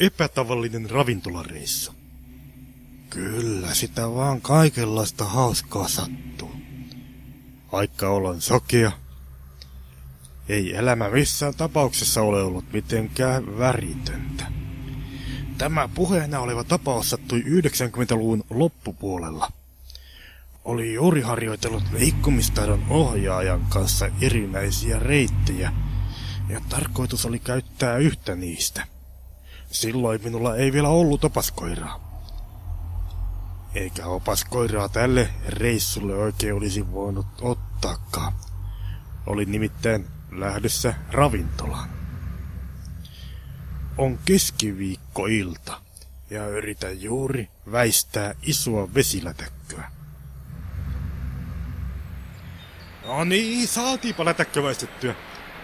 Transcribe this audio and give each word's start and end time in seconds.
Epätavallinen 0.00 0.90
ravintolareissu. 0.90 1.94
Kyllä 3.10 3.74
sitä 3.74 4.10
vaan 4.14 4.40
kaikenlaista 4.40 5.24
hauskaa 5.24 5.88
sattuu. 5.88 6.52
Vaikka 7.72 8.08
olen 8.08 8.40
sokea, 8.40 8.92
ei 10.48 10.76
elämä 10.76 11.10
missään 11.10 11.54
tapauksessa 11.54 12.22
ole 12.22 12.42
ollut 12.42 12.72
mitenkään 12.72 13.58
väritöntä. 13.58 14.46
Tämä 15.58 15.88
puheena 15.94 16.40
oleva 16.40 16.64
tapaus 16.64 17.10
sattui 17.10 17.40
90-luvun 17.40 18.44
loppupuolella. 18.50 19.52
Oli 20.64 20.94
juuri 20.94 21.20
harjoitellut 21.20 21.84
liikkumistaidon 21.92 22.84
ohjaajan 22.88 23.66
kanssa 23.68 24.08
erinäisiä 24.20 24.98
reittejä, 24.98 25.72
ja 26.48 26.60
tarkoitus 26.68 27.26
oli 27.26 27.38
käyttää 27.38 27.96
yhtä 27.96 28.34
niistä. 28.34 28.86
Silloin 29.70 30.20
minulla 30.24 30.56
ei 30.56 30.72
vielä 30.72 30.88
ollut 30.88 31.24
opaskoiraa. 31.24 32.10
Eikä 33.74 34.06
opaskoiraa 34.06 34.88
tälle 34.88 35.30
reissulle 35.48 36.14
oikein 36.14 36.54
olisi 36.54 36.92
voinut 36.92 37.26
ottaakaan. 37.40 38.32
Oli 39.26 39.44
nimittäin 39.44 40.06
lähdössä 40.30 40.94
ravintolaan. 41.10 41.88
On 43.98 44.18
keskiviikkoilta 44.24 45.80
ja 46.30 46.48
yritän 46.48 47.02
juuri 47.02 47.48
väistää 47.72 48.34
isoa 48.42 48.94
vesilätäkköä. 48.94 49.90
No 53.06 53.24
niin, 53.24 53.68
saatiinpa 53.68 54.24
lätäkkö 54.24 54.62
väistettyä. 54.62 55.14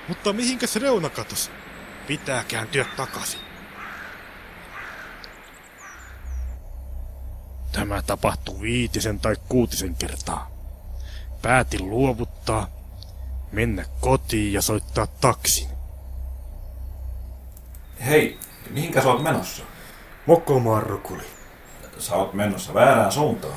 Mutta 0.08 0.32
mihinkäs 0.32 0.76
reuna 0.76 1.08
katos? 1.08 1.50
Pitää 2.06 2.44
kääntyä 2.44 2.84
takaisin. 2.96 3.45
Tämä 7.88 8.02
tapahtui 8.02 8.60
viitisen 8.60 9.20
tai 9.20 9.36
kuutisen 9.48 9.94
kertaa. 9.94 10.50
Päätin 11.42 11.90
luovuttaa, 11.90 12.68
mennä 13.52 13.84
kotiin 14.00 14.52
ja 14.52 14.62
soittaa 14.62 15.06
taksin. 15.06 15.68
Hei, 18.06 18.38
mihinkä 18.70 19.02
sä 19.02 19.08
oot 19.08 19.22
menossa? 19.22 19.62
Mokomarrukuli. 20.26 21.22
Sä 21.98 22.14
oot 22.14 22.34
menossa 22.34 22.74
väärään 22.74 23.12
suuntaan. 23.12 23.54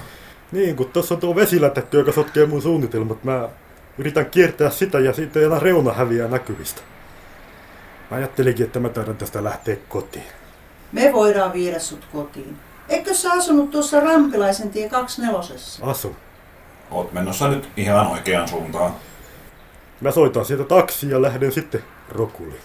Niin, 0.51 0.75
kun 0.75 0.89
tuossa 0.91 1.13
on 1.13 1.21
tuo 1.21 1.35
vesilätäkkö, 1.35 1.97
joka 1.97 2.11
sotkee 2.11 2.45
mun 2.45 2.61
suunnitelmat. 2.61 3.23
Mä 3.23 3.49
yritän 3.97 4.25
kiertää 4.25 4.69
sitä 4.69 4.99
ja 4.99 5.13
siitä 5.13 5.39
ei 5.39 5.45
enää 5.45 5.59
reuna 5.59 5.93
häviää 5.93 6.27
näkyvistä. 6.27 6.81
Mä 8.11 8.17
ajattelinkin, 8.17 8.65
että 8.65 8.79
mä 8.79 8.89
taidan 8.89 9.17
tästä 9.17 9.43
lähteä 9.43 9.75
kotiin. 9.87 10.27
Me 10.91 11.13
voidaan 11.13 11.53
viedä 11.53 11.79
sut 11.79 12.05
kotiin. 12.13 12.68
Eikö 12.89 13.13
sä 13.13 13.31
asunut 13.31 13.71
tuossa 13.71 13.99
Rampilaisen 13.99 14.69
tie 14.69 14.89
24? 14.89 15.55
Asun. 15.81 16.15
Oot 16.91 17.13
menossa 17.13 17.47
nyt 17.47 17.69
ihan 17.77 18.07
oikeaan 18.07 18.47
suuntaan. 18.47 18.91
Mä 20.01 20.11
soitan 20.11 20.45
sieltä 20.45 20.63
taksia 20.63 21.09
ja 21.09 21.21
lähden 21.21 21.51
sitten 21.51 21.83
Rokuliin. 22.09 22.61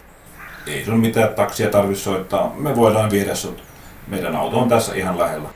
Ei 0.66 0.84
sun 0.84 1.00
mitään 1.00 1.34
taksia 1.34 1.70
tarvi 1.70 1.96
soittaa. 1.96 2.54
Me 2.56 2.76
voidaan 2.76 3.10
viedä 3.10 3.34
sut. 3.34 3.62
Meidän 4.08 4.36
auto 4.36 4.58
on 4.58 4.68
tässä 4.68 4.94
ihan 4.94 5.18
lähellä. 5.18 5.48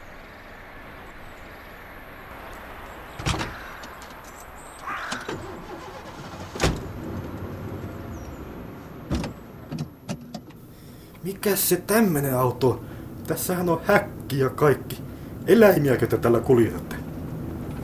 Mikä 11.22 11.56
se 11.56 11.76
tämmönen 11.76 12.36
auto? 12.36 12.84
Tässähän 13.26 13.68
on 13.68 13.80
häkki 13.84 14.17
ja 14.36 14.50
kaikki. 14.50 14.98
Eläimiäkö 15.46 16.06
te 16.06 16.18
tällä 16.18 16.40
kuljetatte? 16.40 16.96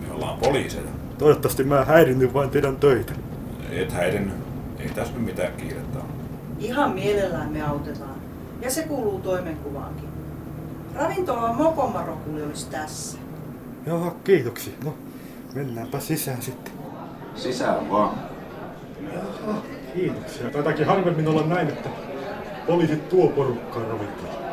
Me 0.07 0.15
ollaan 0.15 0.39
poliiseja. 0.39 0.85
Toivottavasti 1.19 1.65
mä 1.65 1.85
häirinnyt 1.85 2.35
vain 2.35 2.51
teidän 2.51 2.77
töitä. 2.77 3.13
Et 3.71 3.93
häirinnyt. 3.93 4.35
Ei 4.79 4.89
tässä 4.89 5.15
nyt 5.15 5.25
mitään 5.25 5.53
kiirettä 5.53 5.99
ole. 5.99 6.07
Ihan 6.59 6.91
mielellään 6.95 7.53
me 7.53 7.63
autetaan. 7.63 8.15
Ja 8.61 8.71
se 8.71 8.83
kuuluu 8.83 9.21
toimenkuvaankin. 9.21 10.09
Ravintola 10.95 11.53
Mokomarokuli 11.53 12.43
olisi 12.43 12.71
tässä. 12.71 13.19
Joo, 13.87 14.17
kiitoksia. 14.25 14.73
No, 14.85 14.95
mennäänpä 15.55 16.01
sisään 16.01 16.43
sitten. 16.43 16.73
Sisään 17.35 17.91
vaan. 17.91 18.15
Jaha, 19.13 19.63
kiitoksia. 19.95 20.51
Taitakin 20.51 20.87
harvemmin 20.87 21.29
olla 21.29 21.47
näin, 21.47 21.69
että 21.69 21.89
poliisit 22.67 23.09
tuo 23.09 23.29
porukkaa 23.29 23.83
ravintolaan. 23.83 24.45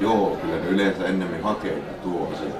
Joo, 0.00 0.36
kyllä 0.36 0.56
ne 0.56 0.66
yleensä 0.66 1.06
ennemmin 1.06 1.42
hakee 1.42 1.80
kuin 1.80 2.00
tuo 2.00 2.32
asia. 2.34 2.54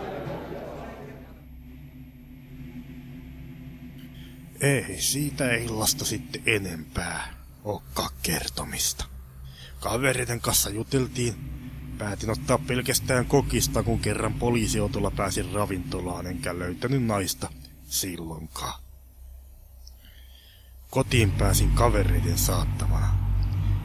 Ei 4.60 5.00
siitä 5.00 5.54
illasta 5.54 6.04
sitten 6.04 6.42
enempää 6.46 7.34
olekaan 7.64 8.10
kertomista. 8.22 9.04
Kavereiden 9.80 10.41
kanssa 10.41 10.70
juteltiin. 10.70 11.34
Päätin 11.98 12.30
ottaa 12.30 12.58
pelkästään 12.58 13.26
kokista, 13.26 13.82
kun 13.82 13.98
kerran 13.98 14.34
poliisiotolla 14.34 15.10
pääsin 15.10 15.52
ravintolaan, 15.52 16.26
enkä 16.26 16.58
löytänyt 16.58 17.04
naista 17.04 17.50
silloinkaan. 17.86 18.82
Kotiin 20.91 21.30
pääsin 21.30 21.70
kavereiden 21.70 22.38
saattamana. 22.38 23.25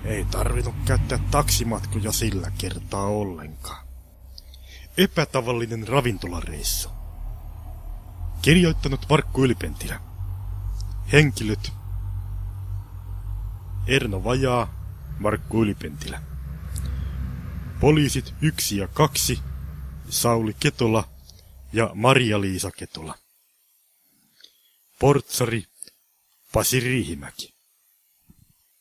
Ei 0.06 0.26
tarvinnut 0.26 0.76
käyttää 0.86 1.20
taksimatkoja 1.32 2.12
sillä 2.12 2.52
kertaa 2.58 3.06
ollenkaan. 3.06 3.88
Epätavallinen 4.98 5.88
ravintolareissu. 5.88 6.90
Kirjoittanut 8.42 9.06
Markku 9.10 9.44
Ylipentilä. 9.44 10.00
Henkilöt. 11.12 11.72
Erno 13.88 14.24
Vajaa, 14.24 14.74
Markku 15.20 15.64
Ylipentilä. 15.64 16.22
Poliisit 17.80 18.34
yksi 18.42 18.78
ja 18.78 18.88
kaksi, 18.88 19.40
Sauli 20.10 20.56
Ketola 20.60 21.08
ja 21.74 21.92
Maria-Liisa 21.94 22.72
Ketola. 22.72 23.18
Portsari, 25.00 25.66
Pasi 26.54 26.80
Riihimäki. 26.80 27.61